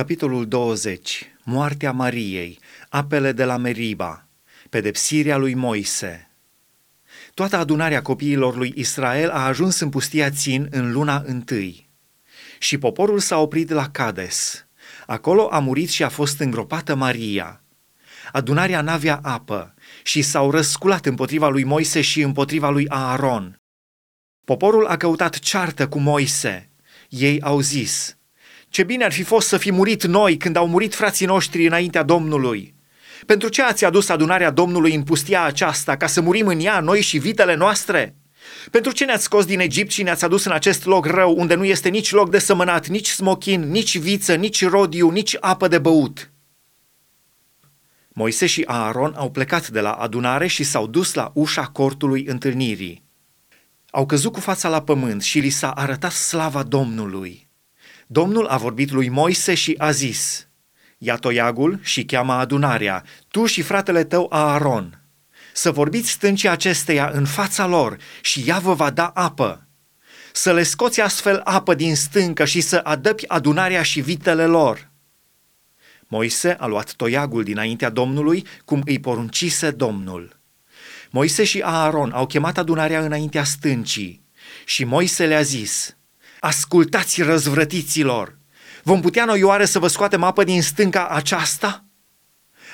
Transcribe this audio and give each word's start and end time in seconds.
Capitolul 0.00 0.48
20. 0.48 1.32
Moartea 1.44 1.92
Mariei, 1.92 2.58
apele 2.88 3.32
de 3.32 3.44
la 3.44 3.56
Meriba, 3.56 4.28
pedepsirea 4.70 5.36
lui 5.36 5.54
Moise. 5.54 6.30
Toată 7.34 7.56
adunarea 7.56 8.02
copiilor 8.02 8.56
lui 8.56 8.72
Israel 8.76 9.30
a 9.30 9.46
ajuns 9.46 9.80
în 9.80 9.88
pustia 9.88 10.30
Țin 10.30 10.68
în 10.70 10.92
luna 10.92 11.22
întâi. 11.26 11.88
Și 12.58 12.78
poporul 12.78 13.18
s-a 13.18 13.38
oprit 13.38 13.70
la 13.70 13.90
Cades. 13.90 14.66
Acolo 15.06 15.48
a 15.50 15.58
murit 15.58 15.88
și 15.88 16.02
a 16.02 16.08
fost 16.08 16.40
îngropată 16.40 16.94
Maria. 16.94 17.62
Adunarea 18.32 18.80
n-avea 18.80 19.20
apă 19.22 19.74
și 20.02 20.22
s-au 20.22 20.50
răsculat 20.50 21.06
împotriva 21.06 21.48
lui 21.48 21.64
Moise 21.64 22.00
și 22.00 22.20
împotriva 22.20 22.70
lui 22.70 22.88
Aaron. 22.88 23.60
Poporul 24.44 24.86
a 24.86 24.96
căutat 24.96 25.38
ceartă 25.38 25.88
cu 25.88 25.98
Moise. 25.98 26.70
Ei 27.08 27.40
au 27.40 27.60
zis– 27.60 28.14
ce 28.70 28.82
bine 28.82 29.04
ar 29.04 29.12
fi 29.12 29.22
fost 29.22 29.48
să 29.48 29.56
fi 29.56 29.72
murit 29.72 30.04
noi 30.04 30.36
când 30.36 30.56
au 30.56 30.68
murit 30.68 30.94
frații 30.94 31.26
noștri 31.26 31.66
înaintea 31.66 32.02
Domnului. 32.02 32.74
Pentru 33.26 33.48
ce 33.48 33.62
ați 33.62 33.84
adus 33.84 34.08
adunarea 34.08 34.50
Domnului 34.50 34.94
în 34.94 35.02
pustia 35.02 35.42
aceasta, 35.42 35.96
ca 35.96 36.06
să 36.06 36.20
murim 36.20 36.46
în 36.46 36.60
ea, 36.60 36.80
noi 36.80 37.00
și 37.00 37.18
vitele 37.18 37.54
noastre? 37.54 38.14
Pentru 38.70 38.92
ce 38.92 39.04
ne-ați 39.04 39.22
scos 39.22 39.44
din 39.44 39.60
Egipt 39.60 39.90
și 39.90 40.02
ne-ați 40.02 40.24
adus 40.24 40.44
în 40.44 40.52
acest 40.52 40.84
loc 40.84 41.06
rău, 41.06 41.34
unde 41.36 41.54
nu 41.54 41.64
este 41.64 41.88
nici 41.88 42.10
loc 42.10 42.30
de 42.30 42.38
sămănat, 42.38 42.86
nici 42.86 43.08
smochin, 43.08 43.70
nici 43.70 43.98
viță, 43.98 44.34
nici 44.34 44.68
rodiu, 44.68 45.10
nici 45.10 45.36
apă 45.40 45.68
de 45.68 45.78
băut? 45.78 46.30
Moise 48.08 48.46
și 48.46 48.62
Aaron 48.66 49.14
au 49.16 49.30
plecat 49.30 49.68
de 49.68 49.80
la 49.80 49.92
adunare 49.92 50.46
și 50.46 50.64
s-au 50.64 50.86
dus 50.86 51.14
la 51.14 51.30
ușa 51.34 51.66
cortului 51.66 52.24
întâlnirii. 52.24 53.04
Au 53.90 54.06
căzut 54.06 54.32
cu 54.32 54.40
fața 54.40 54.68
la 54.68 54.82
pământ 54.82 55.22
și 55.22 55.38
li 55.38 55.48
s-a 55.48 55.70
arătat 55.70 56.12
slava 56.12 56.62
Domnului. 56.62 57.49
Domnul 58.12 58.46
a 58.46 58.56
vorbit 58.56 58.90
lui 58.90 59.08
Moise 59.08 59.54
și 59.54 59.74
a 59.78 59.90
zis, 59.90 60.48
ia 60.98 61.16
toiagul 61.16 61.78
și 61.82 62.04
cheamă 62.04 62.32
adunarea, 62.32 63.04
tu 63.28 63.46
și 63.46 63.62
fratele 63.62 64.04
tău 64.04 64.26
Aaron, 64.30 65.02
să 65.52 65.70
vorbiți 65.70 66.10
stâncii 66.10 66.48
acesteia 66.48 67.10
în 67.12 67.24
fața 67.24 67.66
lor 67.66 67.96
și 68.20 68.44
ea 68.46 68.58
vă 68.58 68.74
va 68.74 68.90
da 68.90 69.06
apă. 69.06 69.68
Să 70.32 70.52
le 70.52 70.62
scoți 70.62 71.00
astfel 71.00 71.40
apă 71.44 71.74
din 71.74 71.96
stâncă 71.96 72.44
și 72.44 72.60
să 72.60 72.80
adăpi 72.84 73.28
adunarea 73.28 73.82
și 73.82 74.00
vitele 74.00 74.46
lor. 74.46 74.90
Moise 76.06 76.56
a 76.58 76.66
luat 76.66 76.92
toiagul 76.92 77.42
dinaintea 77.44 77.90
Domnului, 77.90 78.46
cum 78.64 78.82
îi 78.84 79.00
poruncise 79.00 79.70
Domnul. 79.70 80.40
Moise 81.10 81.44
și 81.44 81.60
Aaron 81.64 82.12
au 82.12 82.26
chemat 82.26 82.58
adunarea 82.58 83.00
înaintea 83.00 83.44
stâncii 83.44 84.24
și 84.64 84.84
Moise 84.84 85.26
le-a 85.26 85.42
zis– 85.42 85.94
Ascultați 86.40 87.22
răzvrătiților! 87.22 88.38
Vom 88.82 89.00
putea 89.00 89.24
noi 89.24 89.42
oare 89.42 89.64
să 89.64 89.78
vă 89.78 89.86
scoatem 89.86 90.22
apă 90.22 90.44
din 90.44 90.62
stânca 90.62 91.08
aceasta? 91.08 91.84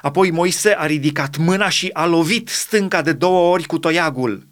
Apoi 0.00 0.30
Moise 0.30 0.74
a 0.78 0.86
ridicat 0.86 1.36
mâna 1.36 1.68
și 1.68 1.90
a 1.92 2.06
lovit 2.06 2.48
stânca 2.48 3.02
de 3.02 3.12
două 3.12 3.52
ori 3.52 3.66
cu 3.66 3.78
toiagul. 3.78 4.46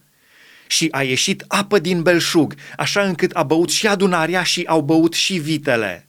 Și 0.66 0.88
a 0.90 1.02
ieșit 1.02 1.44
apă 1.48 1.78
din 1.78 2.02
belșug, 2.02 2.54
așa 2.76 3.02
încât 3.02 3.30
a 3.30 3.42
băut 3.42 3.70
și 3.70 3.86
adunarea 3.86 4.42
și 4.42 4.64
au 4.66 4.80
băut 4.80 5.12
și 5.12 5.38
vitele. 5.38 6.08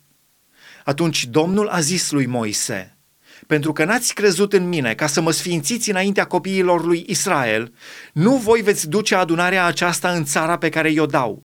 Atunci 0.84 1.24
Domnul 1.24 1.68
a 1.68 1.80
zis 1.80 2.10
lui 2.10 2.26
Moise, 2.26 2.98
pentru 3.46 3.72
că 3.72 3.84
n-ați 3.84 4.14
crezut 4.14 4.52
în 4.52 4.68
mine 4.68 4.94
ca 4.94 5.06
să 5.06 5.20
mă 5.20 5.30
sfințiți 5.30 5.90
înaintea 5.90 6.24
copiilor 6.24 6.84
lui 6.84 7.04
Israel, 7.08 7.74
nu 8.12 8.36
voi 8.36 8.60
veți 8.60 8.88
duce 8.88 9.14
adunarea 9.14 9.64
aceasta 9.64 10.10
în 10.10 10.24
țara 10.24 10.58
pe 10.58 10.68
care 10.68 10.90
i-o 10.90 11.06
dau, 11.06 11.42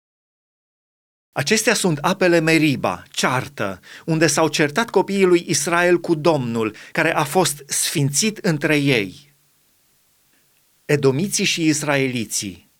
Acestea 1.32 1.74
sunt 1.74 1.98
apele 1.98 2.40
Meriba, 2.40 3.02
ceartă, 3.10 3.80
unde 4.04 4.26
s-au 4.26 4.48
certat 4.48 4.90
copiii 4.90 5.24
lui 5.24 5.44
Israel 5.48 6.00
cu 6.00 6.14
Domnul, 6.14 6.74
care 6.92 7.14
a 7.14 7.24
fost 7.24 7.62
sfințit 7.66 8.36
între 8.38 8.76
ei. 8.76 9.34
Edomiții 10.84 11.44
și 11.44 11.66
israeliții 11.66 12.70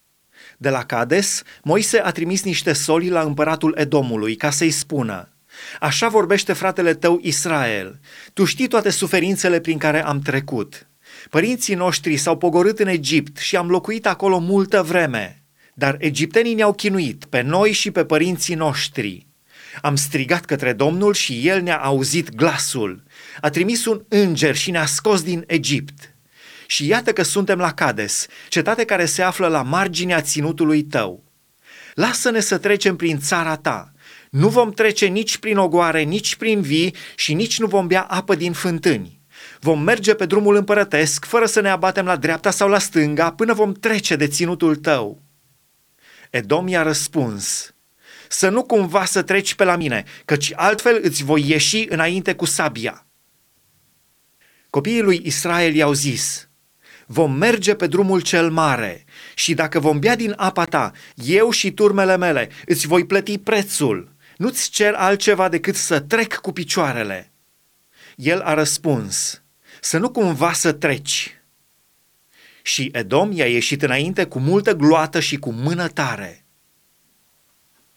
De 0.59 0.69
la 0.69 0.85
Cades, 0.85 1.43
Moise 1.62 1.99
a 1.99 2.11
trimis 2.11 2.43
niște 2.43 2.73
soli 2.73 3.09
la 3.09 3.21
împăratul 3.21 3.75
Edomului 3.79 4.37
ca 4.37 4.51
să-i 4.51 4.71
spună 4.71 5.29
Așa 5.81 6.09
vorbește 6.09 6.53
fratele 6.53 6.95
tău 6.95 7.19
Israel, 7.23 8.01
tu 8.33 8.45
știi 8.45 8.69
toate 8.69 8.91
suferințele 8.91 9.61
prin 9.61 9.79
care 9.79 10.05
am 10.05 10.21
trecut. 10.21 10.87
Părinții 11.31 11.75
noștri 11.75 12.17
s-au 12.17 12.37
pogorât 12.37 12.79
în 12.79 12.87
Egipt 12.87 13.39
și 13.39 13.57
am 13.57 13.69
locuit 13.69 14.07
acolo 14.07 14.39
multă 14.39 14.83
vreme– 14.83 15.37
dar 15.75 15.97
egiptenii 15.99 16.55
ne-au 16.55 16.72
chinuit, 16.72 17.25
pe 17.25 17.41
noi 17.41 17.72
și 17.72 17.91
pe 17.91 18.05
părinții 18.05 18.55
noștri. 18.55 19.27
Am 19.83 19.97
strigat 19.97 20.44
către 20.44 20.72
Domnul 20.72 21.15
și 21.15 21.49
El 21.49 21.62
ne-a 21.62 21.78
auzit 21.78 22.34
glasul. 22.34 23.03
A 23.41 23.50
trimis 23.50 23.84
un 23.84 24.05
înger 24.09 24.56
și 24.56 24.71
ne-a 24.71 24.87
scos 24.87 25.22
din 25.22 25.44
Egipt. 25.47 26.15
Și 26.66 26.87
iată 26.87 27.12
că 27.12 27.22
suntem 27.22 27.59
la 27.59 27.72
Cades, 27.72 28.27
cetate 28.49 28.84
care 28.84 29.05
se 29.05 29.22
află 29.22 29.47
la 29.47 29.62
marginea 29.62 30.21
ținutului 30.21 30.82
tău. 30.82 31.25
Lasă-ne 31.94 32.41
să 32.41 32.59
trecem 32.59 32.97
prin 32.97 33.19
țara 33.19 33.56
ta. 33.56 33.93
Nu 34.31 34.49
vom 34.49 34.71
trece 34.71 35.06
nici 35.06 35.37
prin 35.37 35.56
ogoare, 35.56 36.03
nici 36.03 36.37
prin 36.37 36.61
vii 36.61 36.94
și 37.15 37.34
nici 37.34 37.59
nu 37.59 37.66
vom 37.66 37.87
bea 37.87 38.03
apă 38.03 38.34
din 38.34 38.53
fântâni. 38.53 39.21
Vom 39.61 39.82
merge 39.82 40.15
pe 40.15 40.27
drumul 40.27 40.56
împărătesc, 40.56 41.25
fără 41.25 41.47
să 41.47 41.61
ne 41.61 41.69
abatem 41.69 42.05
la 42.05 42.16
dreapta 42.16 42.50
sau 42.50 42.69
la 42.69 42.78
stânga, 42.78 43.32
până 43.32 43.53
vom 43.53 43.72
trece 43.72 44.16
de 44.16 44.27
ținutul 44.27 44.77
tău. 44.77 45.22
Edom 46.32 46.69
i-a 46.69 46.82
răspuns, 46.82 47.75
să 48.28 48.48
nu 48.48 48.62
cumva 48.65 49.04
să 49.04 49.22
treci 49.22 49.54
pe 49.54 49.65
la 49.65 49.76
mine, 49.76 50.04
căci 50.25 50.53
altfel 50.54 51.00
îți 51.03 51.25
voi 51.25 51.48
ieși 51.48 51.87
înainte 51.88 52.34
cu 52.34 52.44
sabia. 52.44 53.06
Copiii 54.70 55.03
lui 55.03 55.20
Israel 55.25 55.75
i-au 55.75 55.93
zis, 55.93 56.48
vom 57.06 57.32
merge 57.32 57.75
pe 57.75 57.87
drumul 57.87 58.20
cel 58.20 58.50
mare 58.50 59.04
și 59.34 59.54
dacă 59.54 59.81
vom 59.81 59.98
bea 59.98 60.16
din 60.16 60.34
apa 60.37 60.65
ta, 60.65 60.93
eu 61.15 61.50
și 61.50 61.72
turmele 61.72 62.16
mele, 62.16 62.50
îți 62.66 62.87
voi 62.87 63.06
plăti 63.06 63.38
prețul. 63.38 64.12
Nu-ți 64.37 64.70
cer 64.70 64.94
altceva 64.94 65.49
decât 65.49 65.75
să 65.75 66.00
trec 66.00 66.34
cu 66.34 66.53
picioarele. 66.53 67.32
El 68.16 68.41
a 68.41 68.54
răspuns, 68.54 69.43
să 69.81 69.99
nu 69.99 70.10
cumva 70.10 70.53
să 70.53 70.72
treci. 70.72 71.42
Și 72.62 72.89
Edom 72.93 73.33
i-a 73.33 73.47
ieșit 73.47 73.83
înainte 73.83 74.25
cu 74.25 74.39
multă 74.39 74.75
gloată 74.75 75.21
și 75.21 75.37
cu 75.37 75.53
mână 75.53 75.89
tare. 75.89 76.45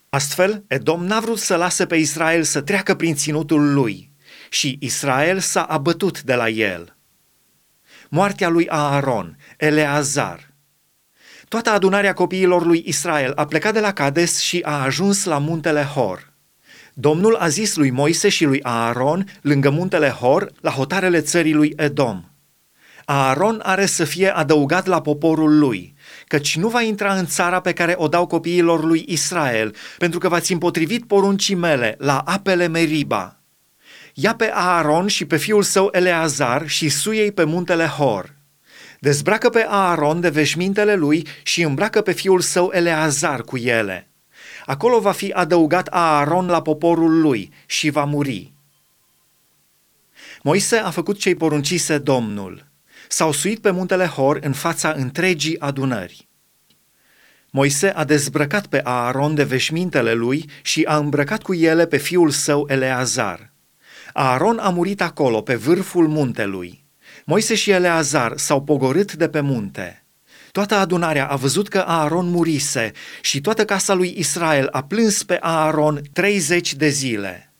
Astfel, 0.09 0.63
Edom 0.67 1.05
n-a 1.05 1.19
vrut 1.19 1.39
să 1.39 1.55
lase 1.55 1.85
pe 1.85 1.95
Israel 1.95 2.43
să 2.43 2.61
treacă 2.61 2.95
prin 2.95 3.15
ținutul 3.15 3.73
lui 3.73 4.11
și 4.49 4.77
Israel 4.81 5.39
s-a 5.39 5.63
abătut 5.63 6.21
de 6.21 6.35
la 6.35 6.49
el. 6.49 6.97
Moartea 8.09 8.49
lui 8.49 8.67
Aaron, 8.67 9.37
Eleazar. 9.57 10.53
Toată 11.47 11.69
adunarea 11.69 12.13
copiilor 12.13 12.65
lui 12.65 12.83
Israel 12.85 13.31
a 13.35 13.45
plecat 13.45 13.73
de 13.73 13.79
la 13.79 13.93
Cades 13.93 14.39
și 14.39 14.61
a 14.65 14.83
ajuns 14.83 15.23
la 15.23 15.37
muntele 15.37 15.83
Hor. 15.83 16.33
Domnul 16.93 17.35
a 17.35 17.47
zis 17.47 17.75
lui 17.75 17.89
Moise 17.89 18.29
și 18.29 18.45
lui 18.45 18.63
Aaron, 18.63 19.25
lângă 19.41 19.69
muntele 19.69 20.09
Hor, 20.09 20.51
la 20.61 20.71
hotarele 20.71 21.21
țării 21.21 21.53
lui 21.53 21.73
Edom– 21.75 22.23
Aaron 23.05 23.59
are 23.63 23.85
să 23.85 24.03
fie 24.03 24.35
adăugat 24.35 24.85
la 24.85 25.01
poporul 25.01 25.57
lui, 25.57 25.93
căci 26.27 26.57
nu 26.57 26.67
va 26.67 26.81
intra 26.81 27.13
în 27.13 27.25
țara 27.25 27.59
pe 27.59 27.73
care 27.73 27.93
o 27.97 28.07
dau 28.07 28.27
copiilor 28.27 28.83
lui 28.83 29.05
Israel, 29.07 29.75
pentru 29.97 30.19
că 30.19 30.29
v-ați 30.29 30.51
împotrivit 30.51 31.07
poruncii 31.07 31.55
mele 31.55 31.95
la 31.97 32.19
apele 32.19 32.67
Meriba. 32.67 33.39
Ia 34.13 34.35
pe 34.35 34.51
Aaron 34.53 35.07
și 35.07 35.25
pe 35.25 35.37
fiul 35.37 35.63
său 35.63 35.89
Eleazar 35.91 36.67
și 36.67 36.89
suiei 36.89 37.31
pe 37.31 37.43
muntele 37.43 37.85
Hor. 37.85 38.33
Dezbracă 38.99 39.49
pe 39.49 39.65
Aaron 39.69 40.19
de 40.19 40.29
veșmintele 40.29 40.95
lui 40.95 41.27
și 41.43 41.61
îmbracă 41.61 42.01
pe 42.01 42.11
fiul 42.11 42.39
său 42.39 42.69
Eleazar 42.73 43.41
cu 43.41 43.57
ele. 43.57 44.09
Acolo 44.65 44.99
va 44.99 45.11
fi 45.11 45.31
adăugat 45.31 45.87
Aaron 45.87 46.47
la 46.47 46.61
poporul 46.61 47.21
lui 47.21 47.53
și 47.65 47.89
va 47.89 48.03
muri. 48.03 48.53
Moise 50.41 50.75
a 50.75 50.89
făcut 50.89 51.19
ce-i 51.19 51.35
poruncise 51.35 51.97
Domnul 51.97 52.73
s-au 53.07 53.31
suit 53.31 53.59
pe 53.59 53.71
muntele 53.71 54.05
Hor 54.05 54.39
în 54.41 54.53
fața 54.53 54.93
întregii 54.97 55.59
adunări. 55.59 56.27
Moise 57.51 57.89
a 57.89 58.03
dezbrăcat 58.03 58.67
pe 58.67 58.81
Aaron 58.83 59.35
de 59.35 59.43
veșmintele 59.43 60.13
lui 60.13 60.49
și 60.61 60.83
a 60.83 60.97
îmbrăcat 60.97 61.41
cu 61.41 61.53
ele 61.53 61.85
pe 61.85 61.97
fiul 61.97 62.29
său 62.29 62.65
Eleazar. 62.69 63.53
Aaron 64.13 64.57
a 64.57 64.69
murit 64.69 65.01
acolo, 65.01 65.41
pe 65.41 65.55
vârful 65.55 66.07
muntelui. 66.07 66.85
Moise 67.25 67.55
și 67.55 67.71
Eleazar 67.71 68.37
s-au 68.37 68.63
pogorât 68.63 69.13
de 69.13 69.29
pe 69.29 69.39
munte. 69.39 70.05
Toată 70.51 70.75
adunarea 70.75 71.27
a 71.27 71.35
văzut 71.35 71.67
că 71.67 71.79
Aaron 71.79 72.29
murise 72.29 72.91
și 73.21 73.41
toată 73.41 73.65
casa 73.65 73.93
lui 73.93 74.13
Israel 74.17 74.67
a 74.71 74.83
plâns 74.83 75.23
pe 75.23 75.37
Aaron 75.41 76.01
30 76.13 76.73
de 76.73 76.89
zile. 76.89 77.53